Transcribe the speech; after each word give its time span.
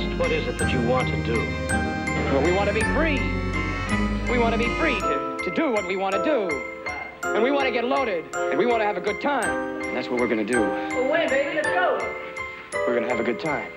Just 0.00 0.18
what 0.18 0.32
is 0.32 0.48
it 0.48 0.58
that 0.58 0.72
you 0.72 0.82
want 0.88 1.06
to 1.06 1.22
do? 1.22 1.38
Well, 1.68 2.42
we 2.42 2.50
want 2.50 2.66
to 2.68 2.74
be 2.74 2.80
free. 2.80 3.20
We 4.28 4.40
want 4.40 4.52
to 4.52 4.58
be 4.58 4.66
free 4.80 4.98
to, 4.98 5.38
to 5.44 5.52
do 5.54 5.70
what 5.70 5.86
we 5.86 5.94
want 5.94 6.16
to 6.16 6.24
do. 6.24 6.48
And 7.22 7.44
we 7.44 7.52
want 7.52 7.66
to 7.66 7.70
get 7.70 7.84
loaded. 7.84 8.24
And 8.34 8.58
we 8.58 8.66
want 8.66 8.80
to 8.80 8.86
have 8.86 8.96
a 8.96 9.00
good 9.00 9.20
time. 9.20 9.82
And 9.84 9.96
that's 9.96 10.08
what 10.08 10.18
we're 10.18 10.26
going 10.26 10.44
to 10.44 10.52
do. 10.52 10.62
Well, 10.62 11.08
when, 11.08 11.28
baby? 11.28 11.54
Let's 11.54 11.68
go. 11.68 11.98
We're 12.72 12.96
going 12.98 13.04
to 13.04 13.08
have 13.08 13.20
a 13.20 13.22
good 13.22 13.38
time. 13.38 13.70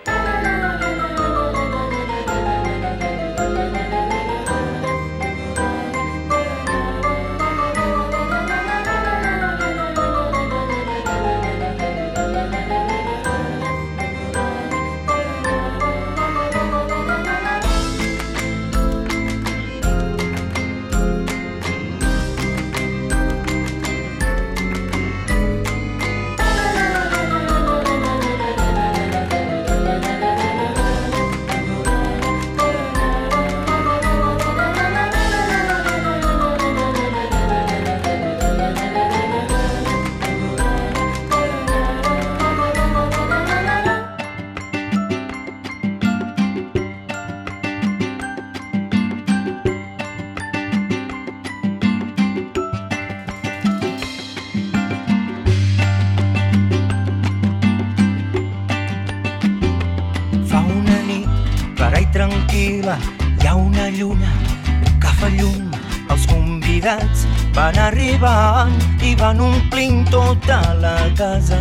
Van 67.57 67.77
arribant 67.81 68.73
i 69.01 69.15
van 69.17 69.39
omplint 69.41 70.05
tota 70.13 70.59
la 70.77 70.97
casa 71.17 71.57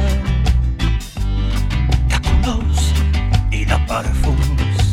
de 2.10 2.18
colors 2.26 2.90
i 3.48 3.62
de 3.64 3.78
perfums. 3.88 4.90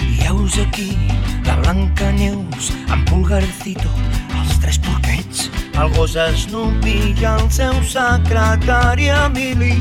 I 0.00 0.14
heus 0.24 0.56
aquí 0.62 0.96
la 1.44 1.58
Blanca 1.60 2.08
Neus, 2.16 2.70
en 2.88 3.04
Pulgarcito, 3.10 3.92
els 4.40 4.56
tres 4.64 4.80
porquets, 4.80 5.50
el 5.76 5.92
gos 5.98 6.16
Snoopy 6.16 6.96
i 7.12 7.28
el 7.34 7.44
seu 7.52 7.76
secretari 7.84 9.10
Emili 9.12 9.76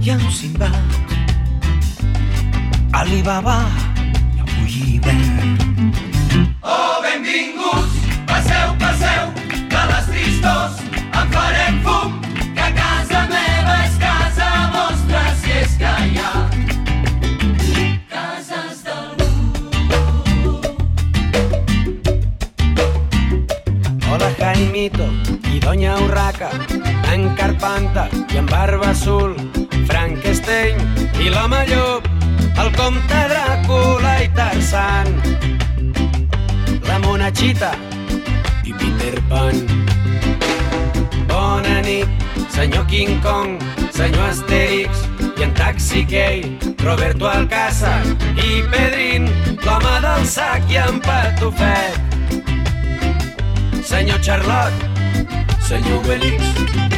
i 0.00 0.14
en 0.16 0.24
Simbad 0.32 0.96
Alibaba 3.02 3.60
i 4.32 4.40
el 4.40 4.48
Bullivert. 4.54 5.68
Oh, 6.62 7.04
benvinguts, 7.04 8.00
passeu, 8.28 8.72
passeu, 8.80 9.31
tristors 10.42 10.74
en 11.14 11.30
farem 11.30 11.80
fum, 11.84 12.20
que 12.56 12.68
casa 12.76 13.20
meva 13.30 13.74
és 13.86 13.96
casa 14.02 14.48
vostra, 14.74 15.22
si 15.40 15.50
és 15.60 15.76
que 15.80 15.92
hi 16.06 16.18
ha 16.18 16.32
cases 18.10 18.82
d'algú. 18.86 19.30
Hola 24.10 24.30
Jaimito 24.38 25.08
i 25.52 25.60
Doña 25.60 25.94
Urraca, 26.06 26.50
en 27.12 27.34
Carpanta 27.36 28.08
i 28.32 28.36
en 28.42 28.46
Barba 28.46 28.90
Azul, 28.90 29.36
Frankenstein 29.86 30.74
i 31.20 31.30
l'home 31.30 31.62
llop, 31.70 32.08
el 32.58 32.74
comte 32.78 33.22
Dràcula 33.34 34.18
i 34.24 34.28
Tarzan, 34.34 35.14
la 36.88 36.98
monachita 37.06 37.72
i 38.64 38.72
Peter 38.74 39.16
Pan. 39.30 39.81
Senyor 42.52 42.84
King 42.84 43.16
Kong, 43.24 43.56
senyor 43.90 44.28
Asterix 44.28 45.08
i 45.40 45.42
en 45.42 45.54
Taxi 45.54 46.04
Gay, 46.04 46.58
Roberto 46.84 47.24
Alcázar 47.26 48.04
i 48.36 48.60
Pedrin, 48.68 49.24
l'home 49.64 49.94
del 50.04 50.26
sac 50.28 50.68
i 50.68 50.76
en 50.76 51.00
Patufet. 51.00 51.96
Senyor 53.80 54.20
Charlotte, 54.20 54.76
senyor 55.64 56.04
Obelix, 56.04 56.91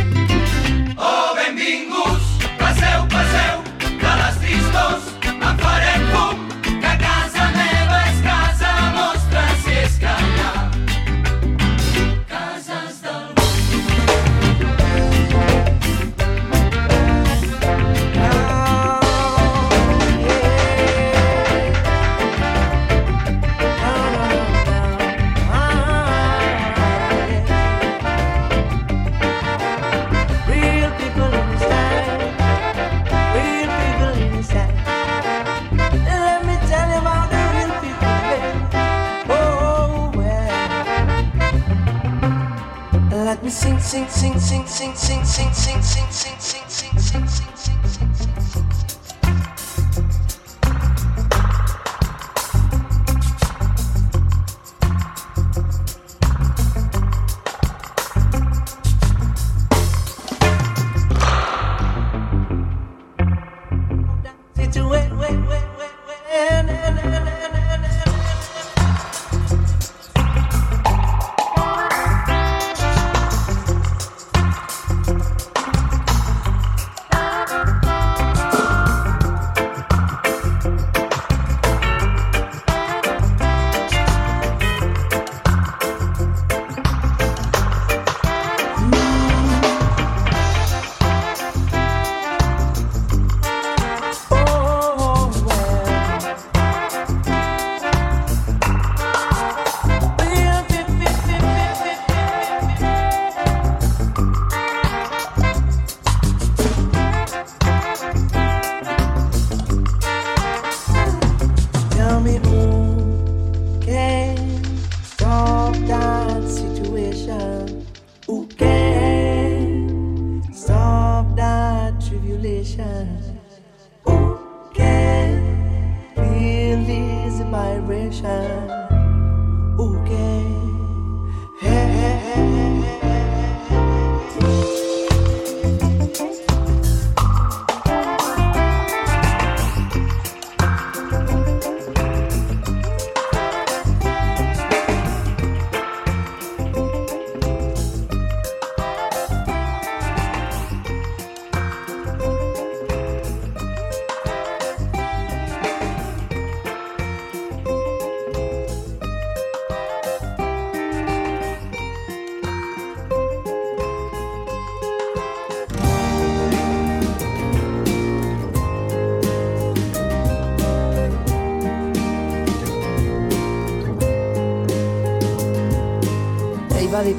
wait, 65.24 65.38
wait. 65.48 65.73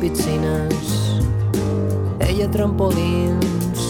Piscines, 0.06 1.20
ella 2.22 2.46
trampolins, 2.54 3.86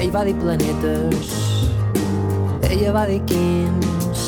ell 0.00 0.08
va 0.14 0.22
dir 0.24 0.32
planetes, 0.40 1.32
ella 2.70 2.94
va 2.96 3.02
dir 3.10 3.18
quins, 3.28 4.22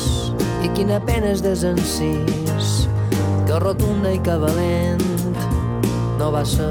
i 0.61 0.69
quina 0.77 0.99
pena 1.07 1.31
és 1.33 1.41
desencís, 1.41 2.69
que 3.47 3.57
rotunda 3.63 4.11
i 4.13 4.21
que 4.21 4.37
valent. 4.37 5.01
No 6.21 6.29
va 6.35 6.43
ser 6.45 6.69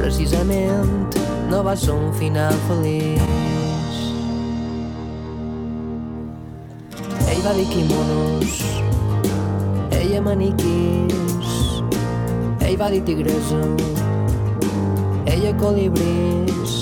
precisament, 0.00 1.14
no 1.52 1.62
va 1.66 1.76
ser 1.78 1.94
un 1.94 2.10
final 2.18 2.58
feliç. 2.66 4.02
Ell 7.28 7.42
va 7.46 7.54
dir 7.54 7.70
quimonos, 7.70 8.58
ella 10.02 10.26
maniquís, 10.26 11.57
ell 12.68 12.76
va 12.76 12.90
dir 12.92 13.00
tigresa, 13.00 13.58
ella 15.32 15.54
colibrís, 15.56 16.74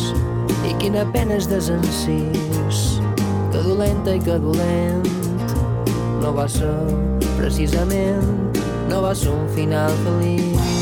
i 0.66 0.72
quina 0.80 1.04
pena 1.14 1.36
és 1.38 1.46
desencís, 1.46 2.80
que 3.52 3.62
dolenta 3.68 4.16
i 4.18 4.22
que 4.24 4.40
dolent, 4.42 5.06
no 6.24 6.34
va 6.34 6.48
ser 6.50 6.74
precisament, 7.36 8.58
no 8.90 9.04
va 9.06 9.14
ser 9.14 9.30
un 9.36 9.46
final 9.54 9.94
feliç. 10.02 10.75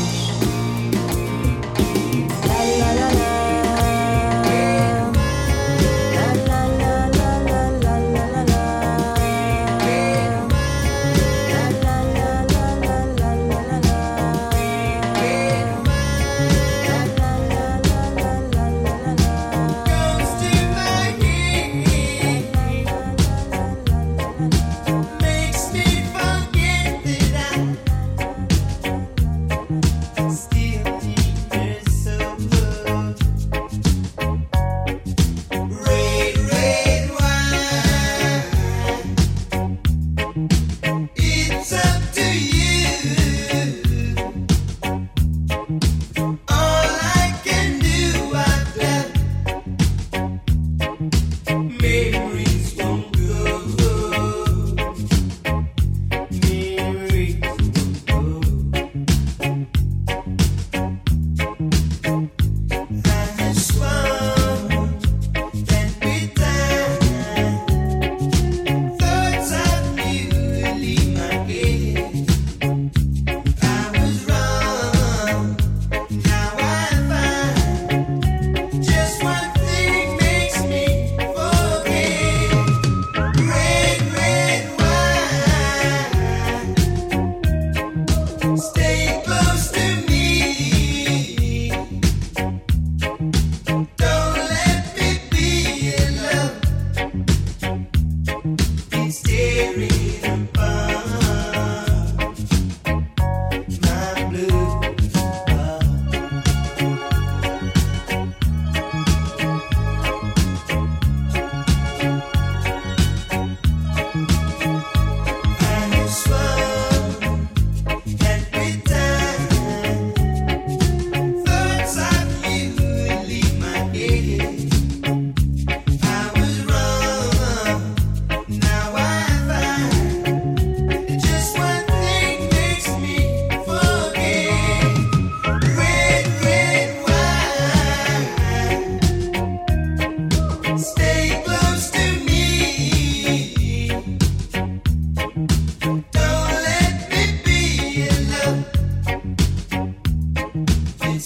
Spine. 63.53 64.34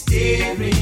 staring 0.06 0.79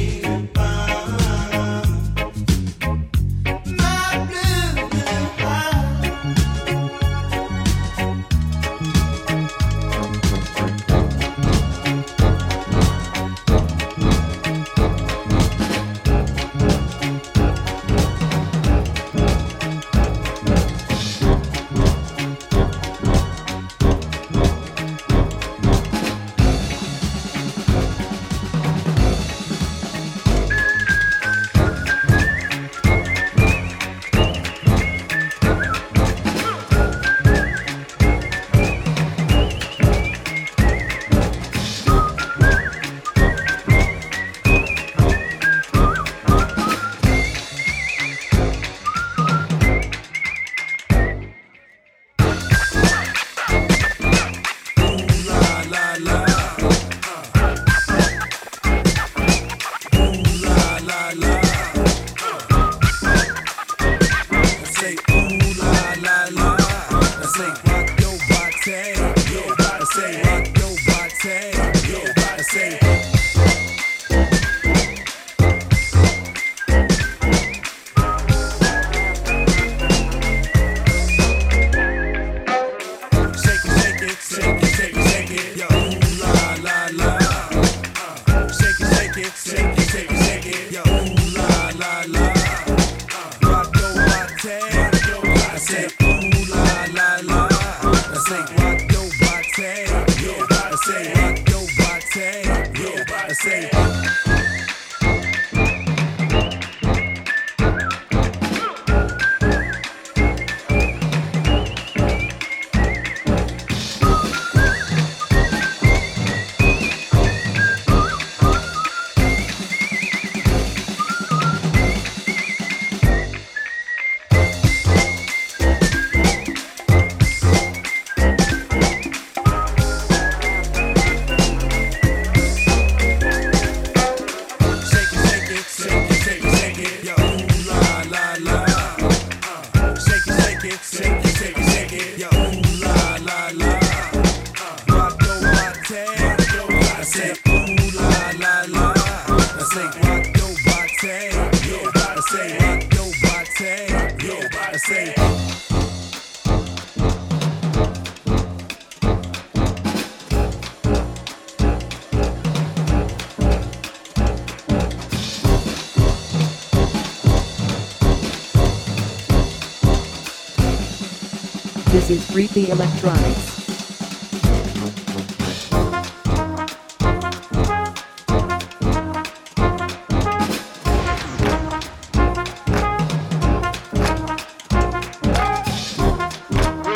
This 172.07 172.19
is 172.19 172.31
Freaky 172.31 172.69
Electronics. 172.69 173.67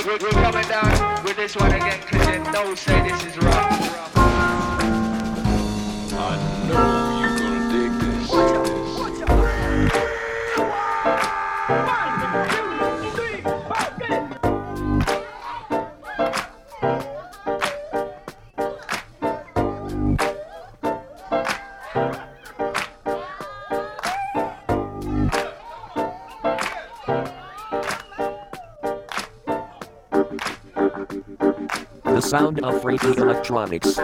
We're, 0.08 0.30
coming 0.30 0.68
down 0.70 1.24
with 1.26 1.36
this 1.36 1.58
one 1.58 1.74
again 1.74 2.00
because 2.10 2.28
you 2.28 2.44
know 2.54 2.74
say 2.76 3.10
this 3.10 3.26
is 3.26 3.38
rough. 3.40 4.01
The 32.12 32.22
sound 32.22 32.64
of 32.64 32.82
Freaky 32.82 33.08
Electronics. 33.08 33.98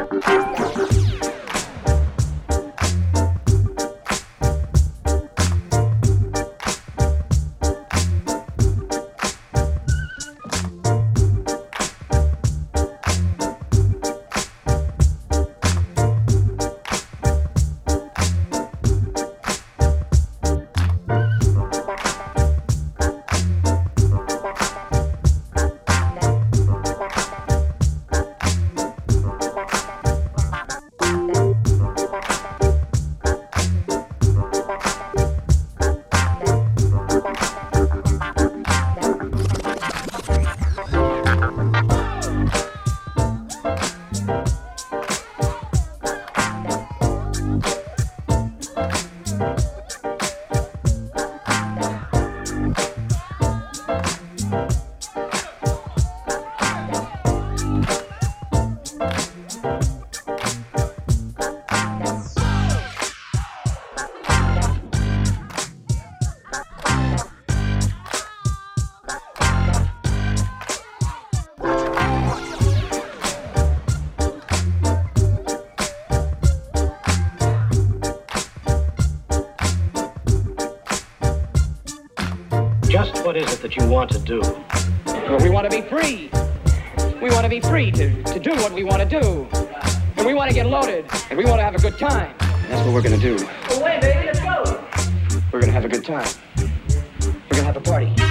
Want 83.88 84.12
to 84.12 84.20
do? 84.20 84.41
Well, 85.06 85.39
we 85.39 85.50
want 85.50 85.70
to 85.70 85.82
be 85.82 85.88
free. 85.88 86.29
We 87.22 87.29
want 87.29 87.44
to 87.44 87.50
be 87.50 87.62
free 87.62 87.89
to, 87.91 88.24
to 88.24 88.39
do 88.39 88.51
what 88.51 88.74
we 88.74 88.84
want 88.84 89.01
to 89.01 89.22
do. 89.22 89.48
And 90.17 90.25
we 90.25 90.34
want 90.34 90.50
to 90.50 90.53
get 90.53 90.67
loaded. 90.67 91.06
And 91.29 91.38
we 91.38 91.46
want 91.46 91.60
to 91.60 91.63
have 91.63 91.75
a 91.75 91.79
good 91.79 91.98
time. 91.98 92.36
And 92.41 92.72
that's 92.72 92.86
what 92.86 92.94
we're 92.94 93.01
going 93.01 93.20
to 93.20 93.38
do. 93.38 93.48
Away, 93.75 94.00
baby, 94.01 94.25
let's 94.25 94.39
go. 94.39 94.84
We're 95.51 95.62
going 95.62 95.72
to 95.72 95.72
have 95.72 95.86
a 95.86 95.89
good 95.89 96.06
time. 96.06 96.27
We're 96.58 97.32
going 97.32 97.50
to 97.50 97.63
have 97.63 97.77
a 97.77 97.82
party. 97.82 98.26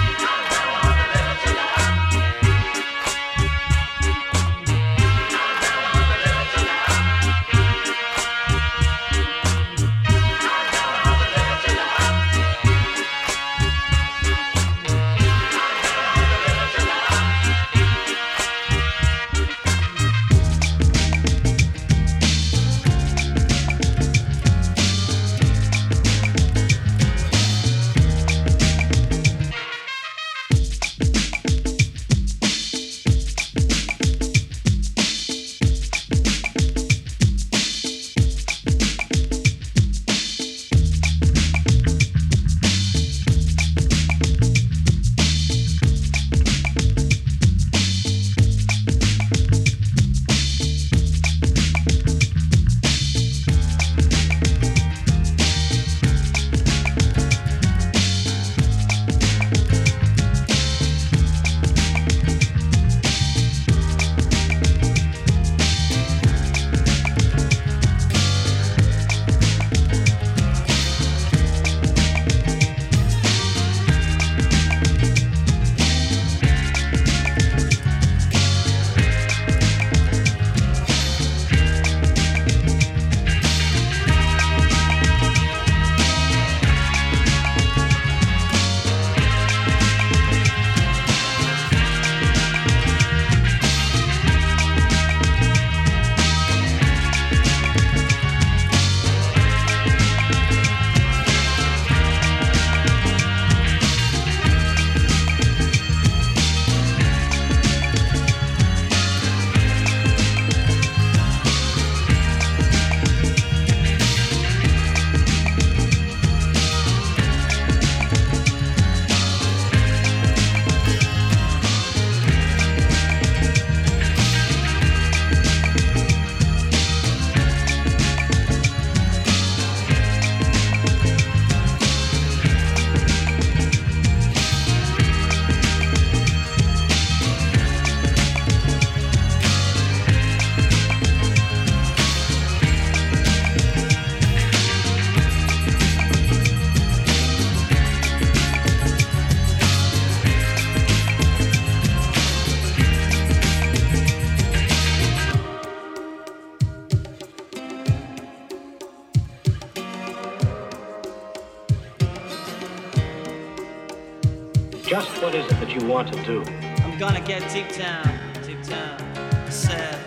Just 164.87 165.21
what 165.21 165.35
is 165.35 165.45
it 165.51 165.59
that 165.59 165.69
you 165.69 165.85
want 165.85 166.13
to 166.13 166.23
do? 166.23 166.41
I'm 166.81 166.97
gonna 166.97 167.19
get 167.19 167.41
deep 167.51 167.75
down, 167.75 168.07
deep 168.45 168.63
down. 168.63 169.01
I 169.17 169.49
said, 169.49 169.99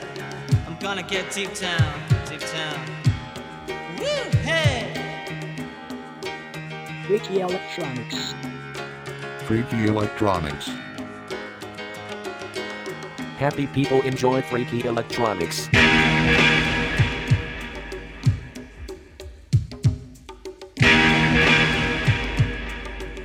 I'm 0.67 0.79
gonna 0.79 1.03
get 1.03 1.31
deep 1.31 1.55
down, 1.55 2.01
deep 2.27 2.41
down. 2.41 2.81
Woo, 3.99 4.07
hey! 4.41 4.89
Freaky 7.07 7.41
Electronics. 7.41 8.35
Freaky 9.45 9.85
Electronics. 9.85 10.71
Happy 13.37 13.67
people 13.67 14.01
enjoy 14.01 14.41
Freaky 14.41 14.87
Electronics. 14.87 15.69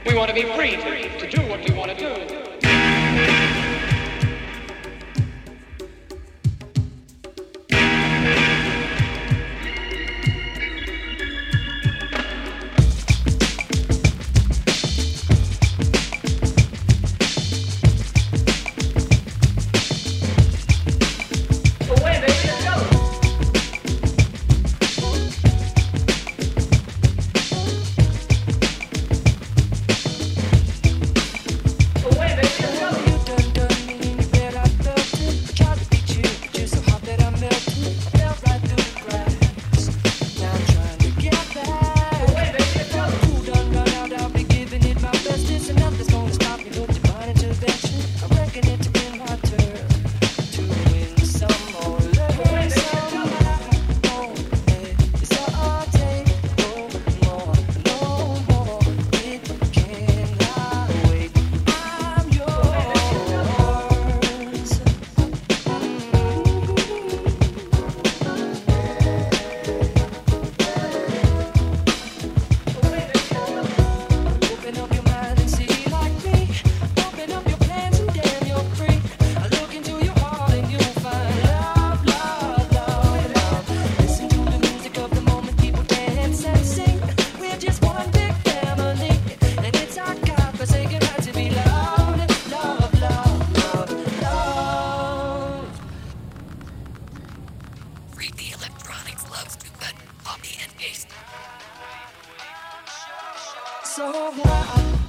We 0.06 0.14
want 0.14 0.28
to 0.28 0.36
be 0.36 0.44
free. 0.54 1.06
so 103.96 104.12
wild. 104.44 105.05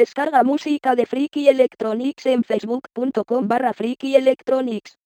Descarga 0.00 0.44
música 0.44 0.94
de 0.94 1.04
Freaky 1.04 1.48
Electronics 1.48 2.24
en 2.26 2.42
facebook.com 2.44 3.48
barra 3.48 3.72
Freaky 3.74 4.16
Electronics. 4.16 4.99